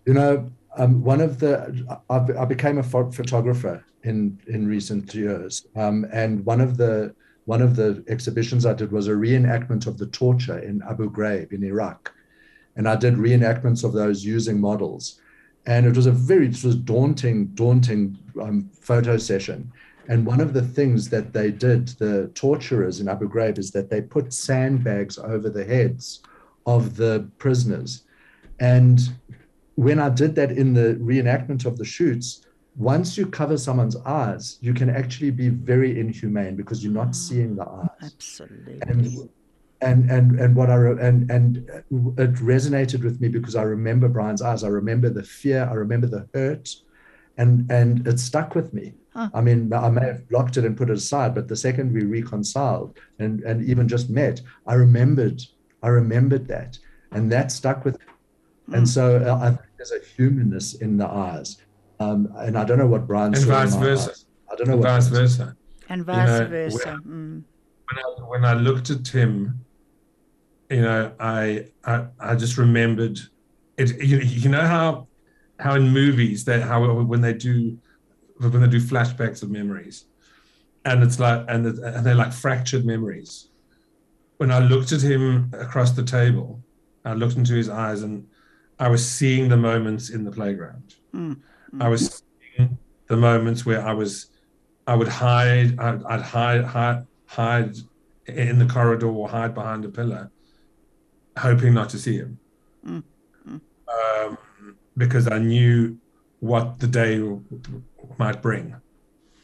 [0.05, 5.15] You know, um, one of the I, I became a pho- photographer in in recent
[5.15, 7.15] years, um, and one of the
[7.47, 11.53] one of the exhibitions I did was a reenactment of the torture in Abu Ghraib
[11.53, 12.13] in Iraq,
[12.77, 15.21] and I did reenactments of those using models,
[15.69, 19.71] and it was a very it was daunting daunting um, photo session.
[20.09, 23.91] And one of the things that they did, the torturers in Abu Ghraib, is that
[23.91, 26.23] they put sandbags over the heads
[26.65, 28.05] of the prisoners.
[28.59, 28.99] And
[29.75, 32.47] when I did that in the reenactment of the shoots,
[32.77, 37.57] once you cover someone's eyes, you can actually be very inhumane because you're not seeing
[37.57, 37.89] the eyes.
[38.03, 38.79] Absolutely.
[38.87, 39.29] And
[39.81, 41.57] and and and what I re- and and
[42.19, 44.65] it resonated with me because I remember Bryan's eyes.
[44.65, 45.69] I remember the fear.
[45.71, 46.69] I remember the hurt,
[47.37, 48.95] and and it stuck with me.
[49.15, 49.31] Huh.
[49.35, 52.05] I mean, I may have blocked it and put it aside, but the second we
[52.05, 55.43] reconciled and and even just met, I remembered.
[55.83, 56.77] I remembered that,
[57.13, 57.99] and that stuck with.
[58.01, 58.05] Me.
[58.73, 61.59] And so uh, I think there's a humanness in the eyes,
[62.01, 64.11] um, and I don't know what Bryan And saw in vice my versa.
[64.11, 64.25] eyes.
[64.51, 65.45] I don't know And what vice Bryan saw.
[65.45, 65.57] versa.
[65.89, 66.99] and vice know, versa.
[67.07, 67.43] Mm.
[67.89, 69.65] when I, when I looked at him,
[70.71, 73.19] you know, I I, I just remembered
[73.77, 74.03] it.
[74.03, 75.09] You, you know how
[75.59, 77.79] how in movies they how when they do
[78.39, 80.05] when they do flashbacks of memories,
[80.85, 83.49] and it's like and and they're like fractured memories.
[84.37, 86.63] When I looked at him across the table,
[87.05, 88.27] I looked into his eyes and
[88.79, 90.95] I was seeing the moments in the playground.
[91.15, 91.41] Mm.
[91.81, 92.23] I was
[92.57, 94.31] seeing the moments where I was,
[94.87, 97.77] I would hide, I'd, I'd hide, hide, hide
[98.27, 100.31] in the corridor or hide behind a pillar,
[101.39, 102.39] hoping not to see him,
[102.87, 103.03] Mm,
[103.49, 103.61] mm.
[103.97, 104.39] Um,
[104.97, 105.99] because I knew
[106.41, 107.21] what the day
[108.19, 108.77] might bring.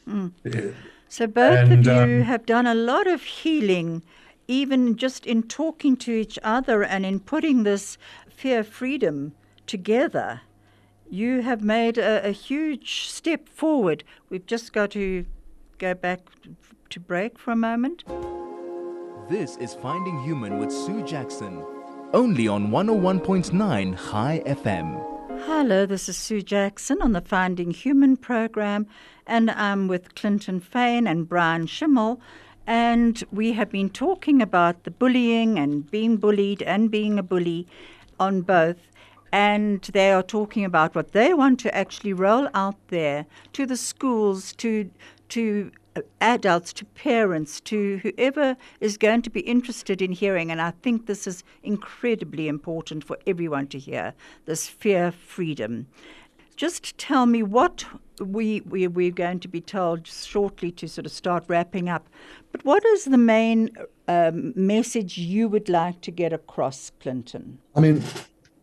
[0.07, 0.31] Mm.
[0.43, 0.71] Yeah.
[1.07, 4.03] So both And, of you um, have done a lot of healing,
[4.47, 7.97] even just in talking to each other and in putting this
[8.29, 9.33] fear freedom
[9.67, 10.41] together.
[11.09, 14.03] You have made a, a huge step forward.
[14.29, 15.25] We've just got to
[15.77, 16.21] go back
[16.89, 18.03] to break for a moment.
[19.29, 21.63] This is Finding Human with Sue Jackson,
[22.15, 23.51] only on 101.9
[24.09, 25.43] Chai FM.
[25.45, 28.87] Hello, this is Sue Jackson on the Finding Human program,
[29.27, 32.21] and I'm with Clinton Fein and Bryan Schimmel.
[32.65, 37.67] And we have been talking about the bullying and being bullied and being a bully
[38.17, 38.77] on both.
[39.33, 43.75] And they are talking about what they want to actually roll out there to the
[43.75, 44.89] schools, to,
[45.29, 45.69] to
[46.21, 50.51] adults, to parents, to whoever is going to be interested in hearing.
[50.51, 54.13] And I think this is incredibly important for everyone to hear
[54.45, 55.87] this fear freedom.
[56.55, 57.85] Just tell me what
[58.19, 62.07] we, we, we're going to be told shortly to sort of start wrapping up.
[62.51, 63.71] But what is the main
[64.07, 67.59] um, message you would like to get across, Clinton?
[67.75, 68.01] I mean,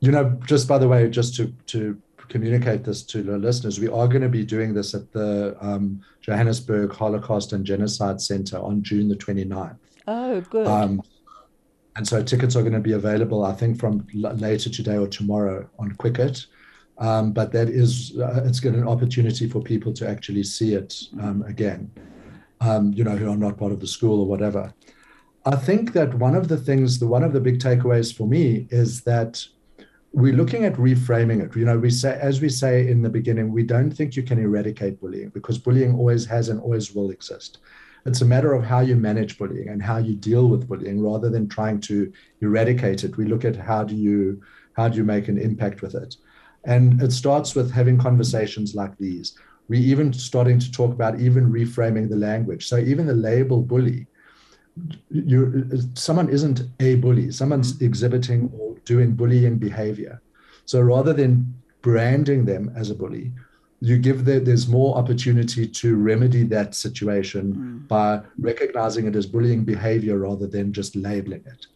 [0.00, 2.00] you know, just by the way, just to to
[2.32, 6.00] communicate this to the listeners, we are going to be doing this at the um,
[6.22, 9.76] Johannesburg Holocaust and Genocide Center on June the 29th.
[10.08, 10.66] Oh, good.
[10.66, 11.02] Um,
[11.94, 15.68] and so tickets are going to be available, I think, from later today or tomorrow
[15.78, 16.46] on Quicket.
[16.96, 20.74] Um, but that is, uh, it's going to an opportunity for people to actually see
[20.74, 21.90] it um, again,
[22.62, 24.72] um, you know, who are not part of the school or whatever.
[25.44, 28.68] I think that one of the things, the one of the big takeaways for me
[28.70, 29.44] is that
[30.12, 31.56] we're looking at reframing it.
[31.56, 34.38] You know, we say, as we say in the beginning, we don't think you can
[34.38, 37.58] eradicate bullying because bullying always has and always will exist.
[38.04, 41.30] It's a matter of how you manage bullying and how you deal with bullying rather
[41.30, 43.16] than trying to eradicate it.
[43.16, 44.42] We look at how do you
[44.74, 46.16] how do you make an impact with it.
[46.64, 49.36] And it starts with having conversations like these.
[49.68, 52.68] We even starting to talk about even reframing the language.
[52.68, 54.06] So even the label bully,
[55.10, 57.84] you someone isn't a bully, someone's mm-hmm.
[57.84, 60.20] exhibiting or doing bullying behavior.
[60.64, 63.32] So rather than branding them as a bully,
[63.80, 67.78] you give the, there's more opportunity to remedy that situation hmm.
[67.88, 71.66] by recognizing it as bullying behavior rather than just labeling it.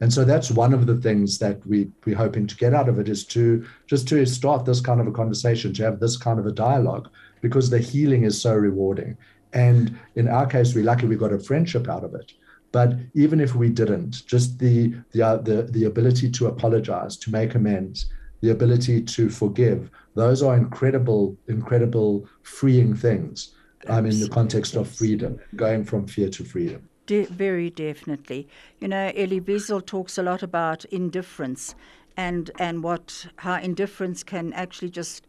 [0.00, 2.98] And so that's one of the things that we we're hoping to get out of
[2.98, 6.40] it is to just to start this kind of a conversation, to have this kind
[6.40, 7.08] of a dialogue,
[7.40, 9.16] because the healing is so rewarding.
[9.52, 12.32] And in our case, we're lucky we got a friendship out of it.
[12.72, 17.30] But even if we didn't, just the the uh, the, the ability to apologize, to
[17.30, 18.06] make amends,
[18.40, 23.54] the ability to forgive, those are incredible, incredible freeing things.
[23.88, 26.88] I um, in the context of freedom, going from fear to freedom.
[27.06, 28.48] De- very definitely.
[28.80, 31.74] You know, Elie Wiesel talks a lot about indifference
[32.16, 35.26] and and what how indifference can actually just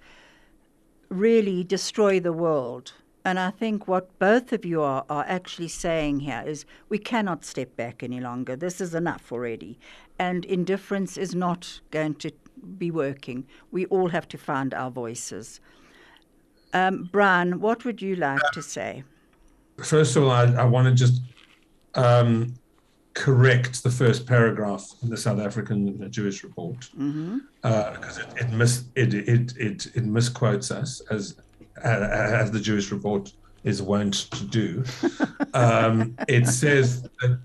[1.10, 2.94] really destroy the world.
[3.26, 7.46] And I think what both of you are, are actually saying here is we cannot
[7.46, 8.56] step back any longer.
[8.56, 9.80] This is enough already.
[10.20, 12.32] And indifference is not going to
[12.78, 13.46] be working.
[13.72, 15.62] We all have to find our voices.
[16.74, 19.04] Um, Bryan, what would you like to say?
[19.82, 21.22] First of all, I, I want to just
[21.96, 22.56] um,
[23.14, 27.38] correct the first paragraph in the South African Jewish report because Mm-hmm.
[27.64, 27.96] uh,
[28.38, 31.36] it it, mis- it, it, it, it misquotes us as
[31.82, 34.84] as the Jewish report is wont to do.
[35.54, 37.40] um, it says that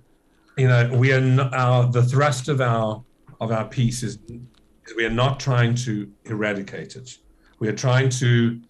[0.56, 3.02] you know we are not, our the thrust of our
[3.40, 4.18] of our piece is
[4.96, 7.18] we are not trying to eradicate it.
[7.58, 8.60] We are trying to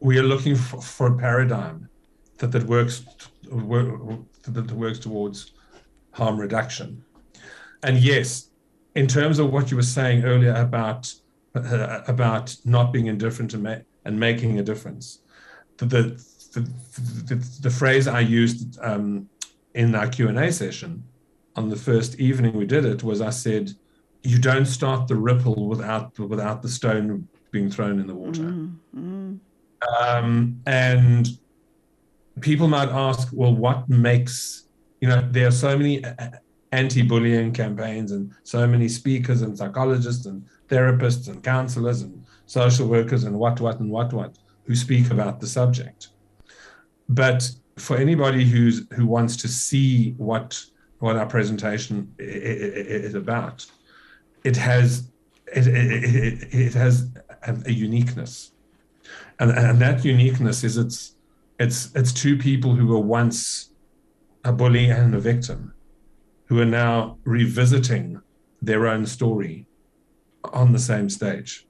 [0.00, 1.88] we are looking for, for a paradigm
[2.38, 3.04] that that works
[3.50, 5.52] work, that works towards
[6.12, 7.04] harm reduction.
[7.82, 8.48] And yes,
[8.94, 11.12] in terms of what you were saying earlier about
[11.54, 15.20] uh, about not being indifferent to ma- and making a difference,
[15.76, 16.60] the the,
[17.28, 19.28] the, the, phrase I used um,
[19.74, 21.02] in our Q and A session
[21.56, 23.72] on the first evening we did it was I said,
[24.22, 29.34] "You don't start the ripple without without the stone being thrown in the water." Mm-hmm.
[30.00, 31.28] Um, and
[32.40, 34.66] people might ask, well, what makes,
[35.00, 36.02] you know, there are so many
[36.72, 42.21] anti bullying campaigns and so many speakers and psychologists and therapists and counselors and
[42.60, 44.32] social workers and what, what, and what, what
[44.66, 46.08] who speak about the subject.
[47.08, 50.48] But for anybody who's who wants to see what
[50.98, 53.66] what our presentation is about,
[54.44, 55.10] it has
[55.58, 57.08] it, it, it has
[57.42, 58.52] a uniqueness
[59.38, 61.16] and, and that uniqueness is it's
[61.58, 63.70] it's it's two people who were once
[64.44, 65.74] a bully and a victim
[66.46, 68.20] who are now revisiting
[68.60, 69.66] their own story
[70.52, 71.66] on the same stage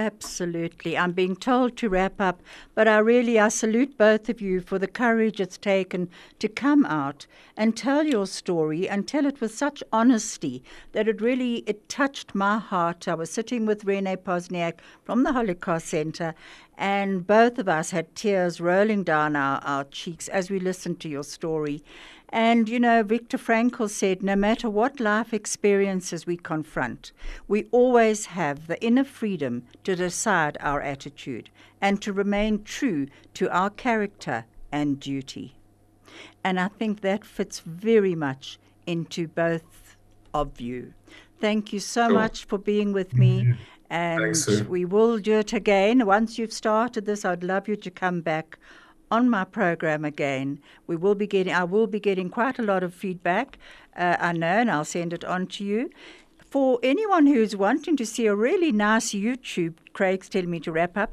[0.00, 0.96] Absolutely.
[0.96, 2.40] I'm being told to wrap up,
[2.74, 6.86] but I really I salute both of you for the courage it's taken to come
[6.86, 11.86] out and tell your story and tell it with such honesty that it really it
[11.90, 13.08] touched my heart.
[13.08, 16.34] I was sitting with Rene Posniak from the Holocaust Center
[16.78, 21.10] and both of us had tears rolling down our, our cheeks as we listened to
[21.10, 21.84] your story.
[22.32, 27.10] And, you know, Viktor Frankl said no matter what life experiences we confront,
[27.48, 31.50] we always have the inner freedom to decide our attitude
[31.80, 35.56] and to remain true to our character and duty.
[36.44, 39.96] And I think that fits very much into both
[40.32, 40.94] of you.
[41.40, 43.42] Thank you so much for being with me.
[43.42, 43.52] Mm-hmm.
[43.92, 46.06] And Thanks, we will do it again.
[46.06, 48.56] Once you've started this, I'd love you to come back
[49.10, 50.60] on my program again.
[50.86, 53.58] We will be getting, I will be getting quite a lot of feedback,
[53.96, 55.90] uh, I know, and I'll send it on to you.
[56.38, 60.96] For anyone who's wanting to see a really nice YouTube, Craig's telling me to wrap
[60.96, 61.12] up,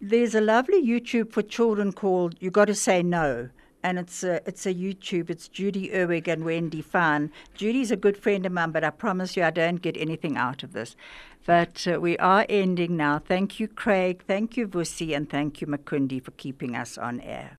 [0.00, 3.50] there's a lovely YouTube for children called You Gotta Say No.
[3.82, 5.28] And it's a, it's a YouTube.
[5.28, 7.32] It's Judy Erwig and Wendy Fine.
[7.54, 10.62] Judy's a good friend of mine, but I promise you I don't get anything out
[10.62, 10.94] of this.
[11.44, 13.18] But uh, we are ending now.
[13.18, 14.22] Thank you, Craig.
[14.26, 15.16] Thank you, Vusi.
[15.16, 17.58] And thank you, Makundi, for keeping us on air.